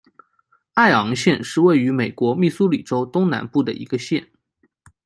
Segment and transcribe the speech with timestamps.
[0.73, 4.27] 艾昂县是位于美国密苏里州东南部的一个县。